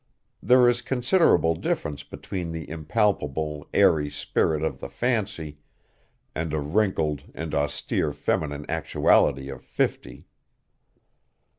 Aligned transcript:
There 0.41 0.67
is 0.67 0.81
considerable 0.81 1.53
difference 1.53 2.01
between 2.01 2.51
the 2.51 2.67
impalpable, 2.67 3.69
airy 3.71 4.09
spirit 4.09 4.63
of 4.63 4.79
the 4.79 4.89
fancy 4.89 5.59
and 6.33 6.51
a 6.53 6.59
wrinkled 6.59 7.25
and 7.35 7.53
austere 7.53 8.11
feminine 8.11 8.65
actuality 8.67 9.47
of 9.49 9.63
fifty. 9.63 10.25